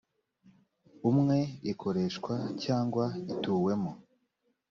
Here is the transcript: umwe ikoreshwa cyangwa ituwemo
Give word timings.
umwe 1.09 1.37
ikoreshwa 1.71 2.35
cyangwa 2.63 3.05
ituwemo 3.33 3.91